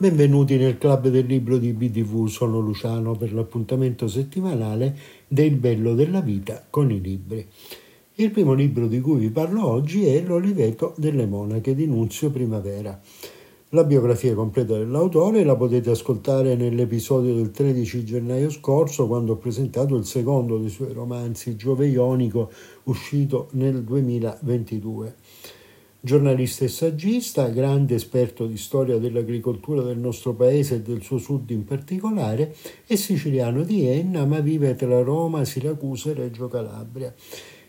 [0.00, 6.20] Benvenuti nel club del libro di BTV, sono Luciano per l'appuntamento settimanale del bello della
[6.20, 7.44] vita con i libri.
[8.14, 12.96] Il primo libro di cui vi parlo oggi è L'Oliveto delle Monache di Nunzio Primavera.
[13.70, 19.96] La biografia completa dell'autore la potete ascoltare nell'episodio del 13 gennaio scorso quando ho presentato
[19.96, 22.52] il secondo dei suoi romanzi, Giove Ionico,
[22.84, 25.16] uscito nel 2022.
[26.00, 31.50] Giornalista e saggista, grande esperto di storia dell'agricoltura del nostro paese e del suo sud
[31.50, 32.54] in particolare,
[32.86, 37.12] è siciliano di Enna ma vive tra Roma, Siracusa e Reggio Calabria.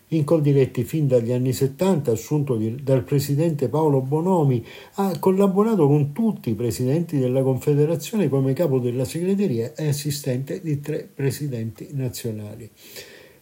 [0.09, 4.63] In Coldiretti fin dagli anni 70, assunto di, dal presidente Paolo Bonomi,
[4.95, 10.79] ha collaborato con tutti i presidenti della Confederazione come capo della segreteria e assistente di
[10.79, 12.69] tre presidenti nazionali.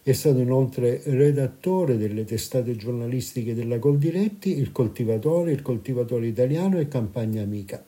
[0.08, 6.88] È stato inoltre redattore delle testate giornalistiche della Coldiretti, Il Coltivatore, Il Coltivatore Italiano e
[6.88, 7.84] Campagna Amica.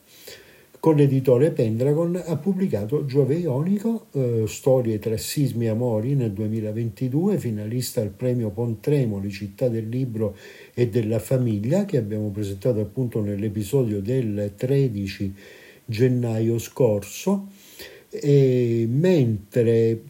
[0.78, 7.38] Con l'editore Pendragon ha pubblicato Giove Ionico, eh, Storie tra sismi e amori nel 2022,
[7.38, 10.36] finalista al premio Pontremoli, Città del Libro
[10.74, 15.34] e della Famiglia, che abbiamo presentato appunto nell'episodio del 13
[15.86, 17.46] gennaio scorso.
[18.10, 20.09] E mentre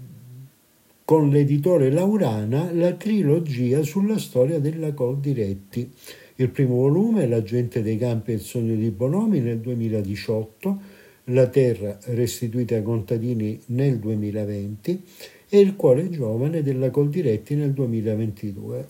[1.11, 5.91] con l'editore Laurana la trilogia sulla storia della Coldiretti.
[6.37, 10.81] Il primo volume, La gente dei campi e il sogno di Bonomi nel 2018,
[11.25, 15.03] La terra restituita ai contadini nel 2020
[15.49, 18.89] e Il cuore giovane della Coldiretti nel 2022.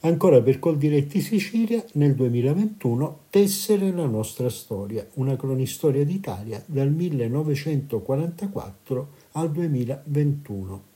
[0.00, 9.08] Ancora per Coldiretti Sicilia, nel 2021, Tessere la nostra storia, una cronistoria d'Italia dal 1944
[9.32, 10.94] al 2021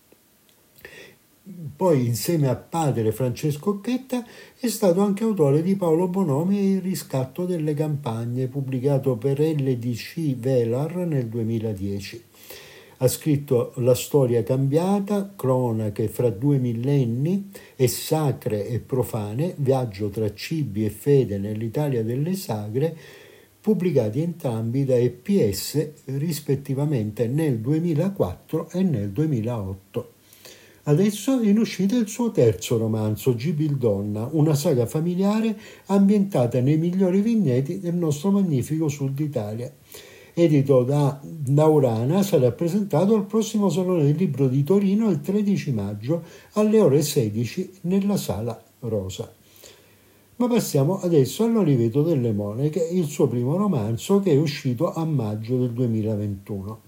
[1.74, 4.24] poi insieme a padre Francesco Chetta
[4.58, 10.36] è stato anche autore di Paolo Bonomi e Il riscatto delle campagne, pubblicato per LDC
[10.36, 12.24] Velar nel 2010.
[12.98, 20.32] Ha scritto La storia cambiata, cronache fra due millenni e sacre e profane, viaggio tra
[20.34, 22.94] cibi e fede nell'Italia delle sagre,
[23.58, 30.18] pubblicati entrambi da EPS rispettivamente nel 2004 e nel 2008.
[30.90, 35.56] Adesso è in uscita il suo terzo romanzo, Gibildonna, una saga familiare
[35.86, 39.72] ambientata nei migliori vigneti del nostro magnifico sud Italia.
[40.34, 46.24] Edito da Naurana, sarà presentato al prossimo Salone del Libro di Torino il 13 maggio
[46.54, 49.32] alle ore 16 nella Sala Rosa.
[50.40, 55.56] Ma passiamo adesso all'Oliveto delle Monache, il suo primo romanzo che è uscito a maggio
[55.56, 56.80] del 2021.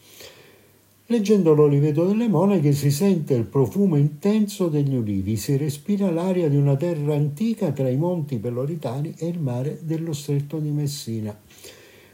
[1.12, 6.56] Leggendo l'oliveto delle monache si sente il profumo intenso degli ulivi, si respira l'aria di
[6.56, 11.38] una terra antica tra i monti peloritani e il mare dello stretto di Messina.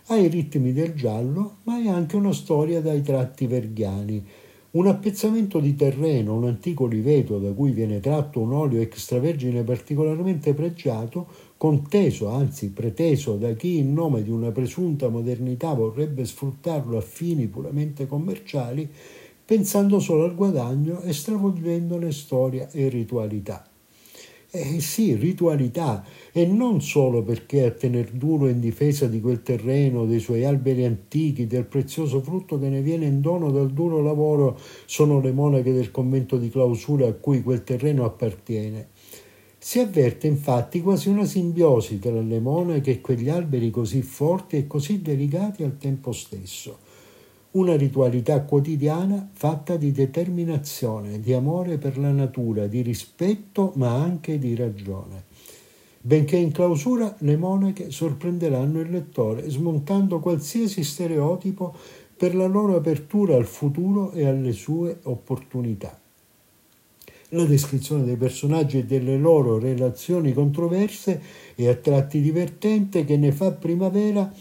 [0.06, 4.26] Ha i ritmi del giallo, ma è anche una storia dai tratti verghiani.
[4.70, 10.54] Un appezzamento di terreno, un antico oliveto da cui viene tratto un olio extravergine particolarmente
[10.54, 17.00] pregiato, conteso, anzi preteso da chi in nome di una presunta modernità vorrebbe sfruttarlo a
[17.00, 18.88] fini puramente commerciali,
[19.44, 23.68] pensando solo al guadagno e stravolgendone storia e ritualità.
[24.50, 30.06] Eh sì, ritualità, e non solo perché a tener duro in difesa di quel terreno,
[30.06, 34.58] dei suoi alberi antichi, del prezioso frutto che ne viene in dono dal duro lavoro,
[34.86, 38.88] sono le monache del convento di clausura a cui quel terreno appartiene
[39.60, 44.66] si avverte infatti quasi una simbiosi tra le monache e quegli alberi così forti e
[44.68, 46.78] così delicati al tempo stesso.
[47.50, 54.38] Una ritualità quotidiana fatta di determinazione, di amore per la natura, di rispetto ma anche
[54.38, 55.24] di ragione.
[56.00, 61.74] Benché in clausura le monache sorprenderanno il lettore smontando qualsiasi stereotipo
[62.16, 65.98] per la loro apertura al futuro e alle sue opportunità
[67.30, 71.20] la descrizione dei personaggi e delle loro relazioni controverse
[71.54, 74.32] e a tratti divertente che ne fa primavera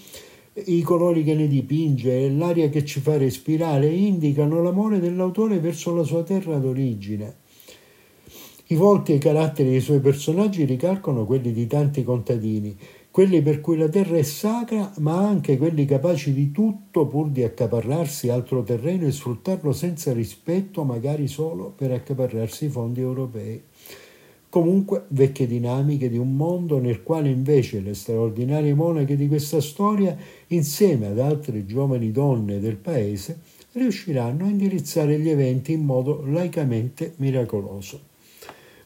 [0.65, 5.93] i colori che ne dipinge e l'aria che ci fa respirare indicano l'amore dell'autore verso
[5.93, 7.35] la sua terra d'origine.
[8.69, 12.75] I volti e i caratteri dei suoi personaggi ricalcano quelli di tanti contadini
[13.17, 17.41] quelli per cui la terra è sacra, ma anche quelli capaci di tutto pur di
[17.41, 23.59] accaparrarsi altro terreno e sfruttarlo senza rispetto, magari solo per accaparrarsi i fondi europei.
[24.49, 30.15] Comunque, vecchie dinamiche di un mondo nel quale invece le straordinarie monache di questa storia,
[30.49, 33.39] insieme ad altre giovani donne del paese,
[33.71, 38.06] riusciranno a indirizzare gli eventi in modo laicamente miracoloso.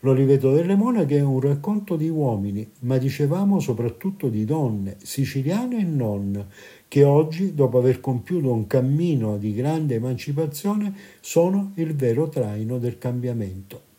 [0.03, 5.83] L'Oliveto delle Monache è un racconto di uomini, ma dicevamo soprattutto di donne, siciliane e
[5.83, 6.43] non,
[6.87, 12.97] che oggi, dopo aver compiuto un cammino di grande emancipazione, sono il vero traino del
[12.97, 13.89] cambiamento.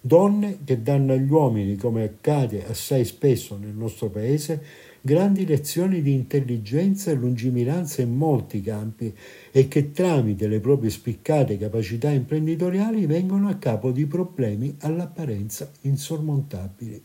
[0.00, 4.60] Donne che danno agli uomini, come accade assai spesso nel nostro paese,
[5.06, 9.14] grandi lezioni di intelligenza e lungimiranza in molti campi
[9.52, 17.00] e che tramite le proprie spiccate capacità imprenditoriali vengono a capo di problemi all'apparenza insormontabili.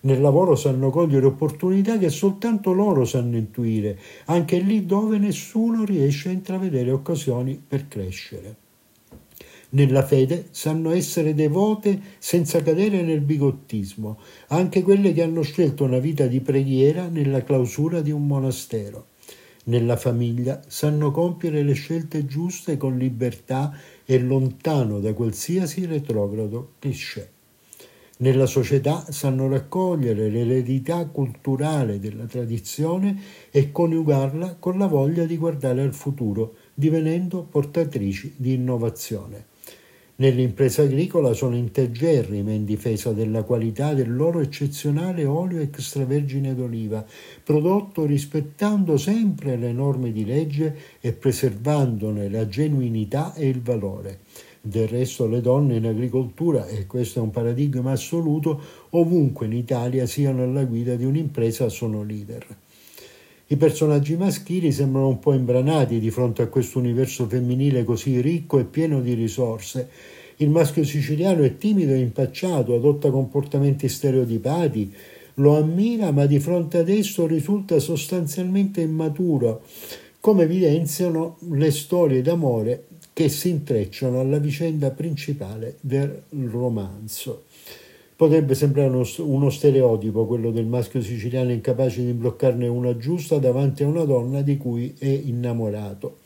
[0.00, 6.28] Nel lavoro sanno cogliere opportunità che soltanto loro sanno intuire, anche lì dove nessuno riesce
[6.28, 8.56] a intravedere occasioni per crescere.
[9.74, 15.98] Nella fede sanno essere devote senza cadere nel bigottismo, anche quelle che hanno scelto una
[15.98, 19.08] vita di preghiera nella clausura di un monastero.
[19.64, 27.30] Nella famiglia sanno compiere le scelte giuste con libertà e lontano da qualsiasi retrogrado cliché
[28.22, 33.20] nella società sanno raccogliere l'eredità culturale della tradizione
[33.50, 39.46] e coniugarla con la voglia di guardare al futuro, divenendo portatrici di innovazione.
[40.14, 47.04] Nell'impresa agricola sono integerrime in difesa della qualità del loro eccezionale olio extravergine d'oliva,
[47.42, 54.20] prodotto rispettando sempre le norme di legge e preservandone la genuinità e il valore.
[54.60, 58.60] Del resto le donne in agricoltura, e questo è un paradigma assoluto,
[58.90, 62.46] ovunque in Italia siano alla guida di un'impresa sono leader.
[63.52, 68.58] I personaggi maschili sembrano un po' imbranati di fronte a questo universo femminile così ricco
[68.58, 69.90] e pieno di risorse.
[70.36, 74.90] Il maschio siciliano è timido e impacciato, adotta comportamenti stereotipati,
[75.34, 79.64] lo ammira ma di fronte ad esso risulta sostanzialmente immaturo,
[80.20, 87.42] come evidenziano le storie d'amore che si intrecciano alla vicenda principale del romanzo.
[88.14, 93.82] Potrebbe sembrare uno, uno, stereotipo quello del maschio siciliano incapace di bloccarne una giusta davanti
[93.82, 96.18] a una donna di cui è innamorato.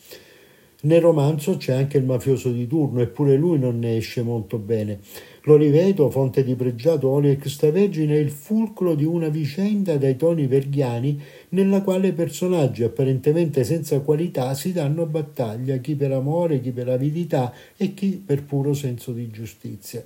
[0.83, 5.01] Nel romanzo c'è anche il mafioso di turno, eppure lui non ne esce molto bene.
[5.43, 11.21] L'Oliveto, fonte di pregiato olio extravergine, è il fulcro di una vicenda dai toni verghiani
[11.51, 17.53] nella quale personaggi apparentemente senza qualità si danno battaglia, chi per amore, chi per avidità
[17.77, 20.05] e chi per puro senso di giustizia.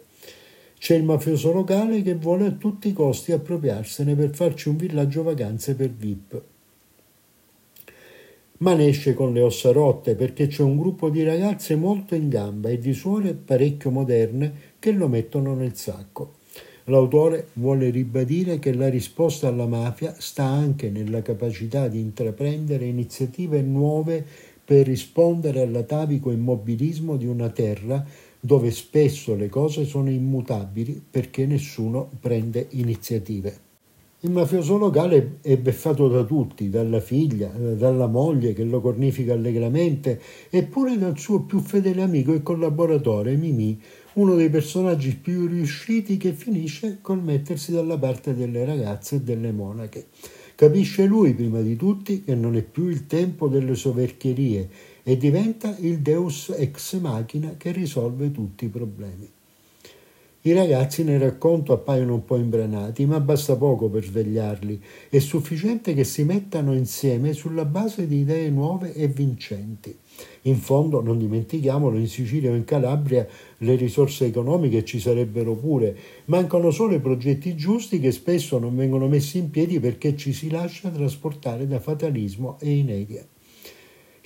[0.81, 5.23] C'è il mafioso locale che vuole a tutti i costi appropriarsene per farci un villaggio
[5.23, 6.43] vacanze per VIP.
[8.61, 12.31] Ma ne esce con le ossa rotte perché c'è un gruppo di ragazze molto in
[12.31, 16.37] gamba e di suore parecchio moderne che lo mettono nel sacco.
[16.85, 23.61] L'autore vuole ribadire che la risposta alla mafia sta anche nella capacità di intraprendere iniziative
[23.61, 24.25] nuove
[24.65, 28.03] per rispondere all'atavico immobilismo di una terra
[28.41, 33.69] dove spesso le cose sono immutabili perché nessuno prende iniziative.
[34.23, 40.21] Il mafioso locale è beffato da tutti, dalla figlia, dalla moglie che lo cornifica allegramente,
[40.51, 43.81] eppure dal suo più fedele amico e collaboratore Mimì,
[44.15, 49.53] uno dei personaggi più riusciti che finisce col mettersi dalla parte delle ragazze e delle
[49.53, 50.09] monache.
[50.55, 54.69] Capisce lui prima di tutti che non è più il tempo delle soverchierie
[55.02, 59.31] e diventa il deus ex machina che risolve tutti i problemi.
[60.42, 64.83] I ragazzi nel racconto appaiono un po' imbranati, ma basta poco per svegliarli.
[65.11, 69.95] È sufficiente che si mettano insieme sulla base di idee nuove e vincenti.
[70.42, 73.26] In fondo, non dimentichiamolo, in Sicilia o in Calabria
[73.59, 75.95] le risorse economiche ci sarebbero pure.
[76.25, 80.49] Mancano solo i progetti giusti che spesso non vengono messi in piedi perché ci si
[80.49, 83.26] lascia trasportare da fatalismo e inedia.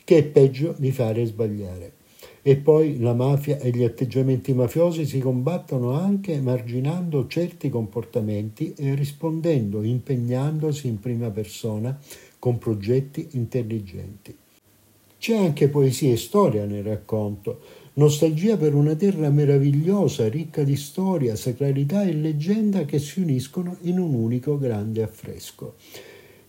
[0.04, 1.92] Che è peggio di fare sbagliare.
[2.42, 8.94] E poi la mafia e gli atteggiamenti mafiosi si combattono anche marginando certi comportamenti e
[8.94, 11.98] rispondendo, impegnandosi in prima persona
[12.38, 14.36] con progetti intelligenti.
[15.18, 17.60] C'è anche poesia e storia nel racconto,
[17.94, 23.98] nostalgia per una terra meravigliosa, ricca di storia, sacralità e leggenda che si uniscono in
[23.98, 25.76] un unico grande affresco.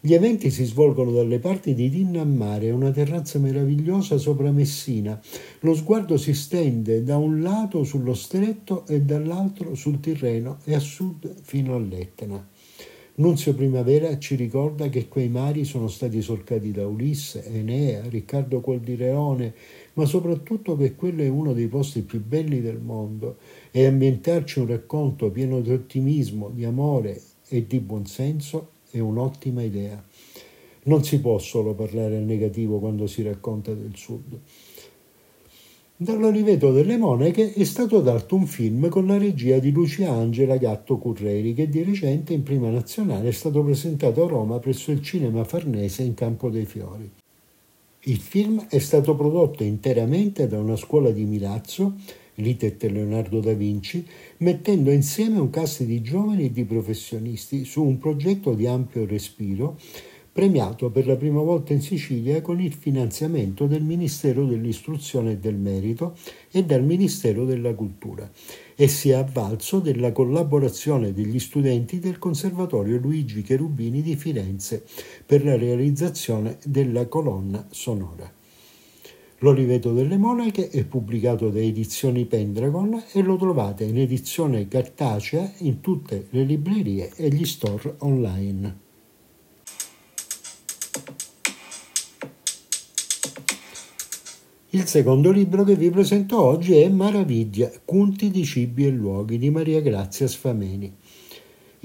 [0.05, 5.19] Gli eventi si svolgono dalle parti di Dinna una terrazza meravigliosa sopra Messina.
[5.61, 10.79] Lo sguardo si stende da un lato sullo stretto e dall'altro sul Tirreno e a
[10.79, 12.47] sud fino all'Etna.
[13.15, 19.55] Nunzio Primavera ci ricorda che quei mari sono stati solcati da Ulisse, Enea, Riccardo Coldireone,
[19.93, 23.37] ma soprattutto che quello è uno dei posti più belli del mondo
[23.71, 30.01] e ambientarci un racconto pieno di ottimismo, di amore e di buonsenso è un'ottima idea.
[30.83, 34.39] Non si può solo parlare al negativo quando si racconta del Sud.
[35.97, 40.97] Dall'Oliveto delle Monache è stato dato un film con la regia di Lucia Angela Gatto
[40.97, 45.43] Curreri che di recente in prima nazionale è stato presentato a Roma presso il Cinema
[45.45, 47.09] Farnese in Campo dei Fiori.
[48.07, 51.95] Il film è stato prodotto interamente da una scuola di Milazzo,
[52.35, 54.05] l'ITET Leonardo da Vinci,
[54.37, 59.77] mettendo insieme un cast di giovani e di professionisti su un progetto di ampio respiro
[60.35, 65.55] premiato per la prima volta in Sicilia con il finanziamento del Ministero dell'Istruzione e del
[65.55, 66.17] Merito
[66.51, 68.29] e dal Ministero della Cultura
[68.75, 74.83] e si è avvalso della collaborazione degli studenti del Conservatorio Luigi Cherubini di Firenze
[75.25, 78.29] per la realizzazione della colonna sonora.
[79.39, 85.81] L'Oliveto delle Monache è pubblicato da Edizioni Pendragon e lo trovate in edizione cartacea in
[85.81, 88.83] tutte le librerie e gli store online.
[94.69, 99.49] Il secondo libro che vi presento oggi è Maraviglia, Cunti di cibi e luoghi di
[99.49, 100.93] Maria Grazia Sfameni.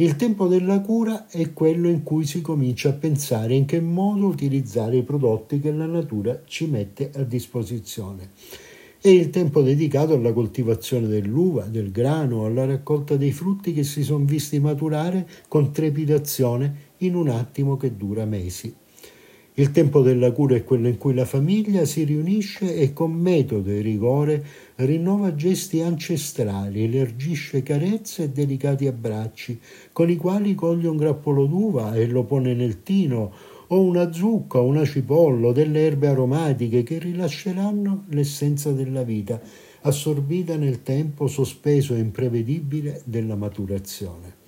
[0.00, 4.28] Il tempo della cura è quello in cui si comincia a pensare in che modo
[4.28, 8.30] utilizzare i prodotti che la natura ci mette a disposizione.
[8.98, 14.02] È il tempo dedicato alla coltivazione dell'uva, del grano, alla raccolta dei frutti che si
[14.02, 18.74] sono visti maturare con trepidazione in un attimo che dura mesi.
[19.60, 23.68] Il tempo della cura è quello in cui la famiglia si riunisce e con metodo
[23.68, 24.42] e rigore
[24.76, 29.60] rinnova gesti ancestrali, elargisce carezze e delicati abbracci,
[29.92, 33.34] con i quali coglie un grappolo d'uva e lo pone nel tino,
[33.66, 39.38] o una zucca, una cipolla, delle erbe aromatiche che rilasceranno l'essenza della vita,
[39.82, 44.39] assorbita nel tempo sospeso e imprevedibile della maturazione.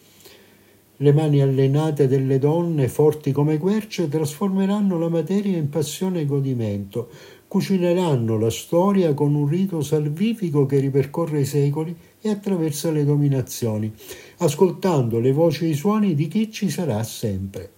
[1.02, 7.08] Le mani allenate delle donne, forti come querce, trasformeranno la materia in passione e godimento,
[7.48, 13.92] cucineranno la storia con un rito salvifico che ripercorre i secoli e attraversa le dominazioni,
[14.36, 17.72] ascoltando le voci e i suoni di chi ci sarà sempre.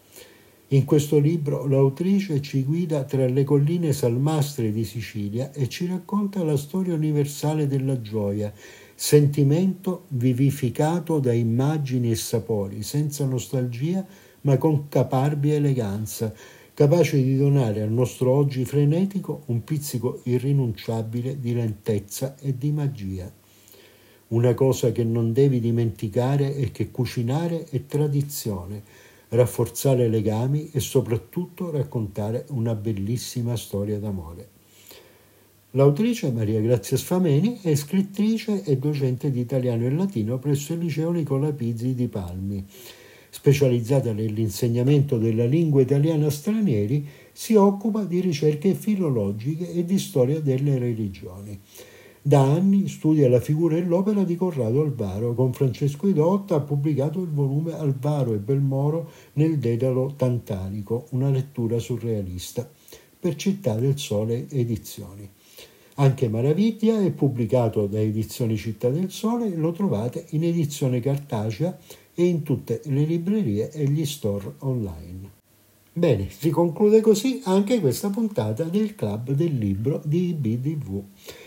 [0.68, 6.44] In questo libro l'autrice ci guida tra le colline salmastre di Sicilia e ci racconta
[6.44, 8.52] la storia universale della gioia,
[8.94, 14.04] sentimento vivificato da immagini e sapori, senza nostalgia
[14.42, 16.32] ma con caparbia eleganza,
[16.74, 23.32] capace di donare al nostro oggi frenetico un pizzico irrinunciabile di lentezza e di magia.
[24.28, 28.82] Una cosa che non devi dimenticare è che cucinare è tradizione,
[29.28, 34.53] rafforzare legami e soprattutto raccontare una bellissima storia d'amore.
[35.76, 41.10] L'autrice Maria Grazia Sfameni è scrittrice e docente di italiano e latino presso il liceo
[41.10, 42.64] Nicola Pizzi di Palmi.
[43.28, 50.38] Specializzata nell'insegnamento della lingua italiana a stranieri, si occupa di ricerche filologiche e di storia
[50.38, 51.58] delle religioni.
[52.22, 55.34] Da anni studia la figura e l'opera di Corrado Alvaro.
[55.34, 61.80] Con Francesco Idotta ha pubblicato il volume Alvaro e Belmoro nel Dedalo Tantalico, una lettura
[61.80, 62.70] surrealista,
[63.18, 65.28] per Città del Sole Edizioni.
[65.96, 71.78] Anche Maraviglia è pubblicato da Edizioni Città del Sole e lo trovate in edizione cartacea
[72.12, 75.30] e in tutte le librerie e gli store online.
[75.92, 81.00] Bene, si conclude così anche questa puntata del Club del Libro di IBDV.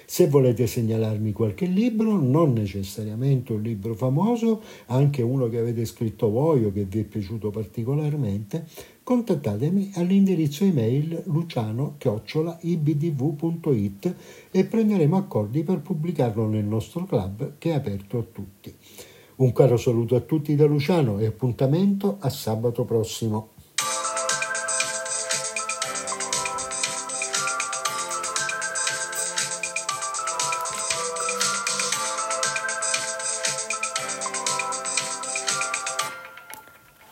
[0.06, 6.30] Se volete segnalarmi qualche libro, non necessariamente un libro famoso, anche uno che avete scritto
[6.30, 8.66] voi o che vi è piaciuto particolarmente,
[9.08, 14.16] contattatemi all'indirizzo email luciano-ibdv.it
[14.52, 18.76] e prenderemo accordi per pubblicarlo nel nostro club che è aperto a tutti.
[19.38, 23.52] Un caro saluto a tutti da Luciano e appuntamento a sabato prossimo.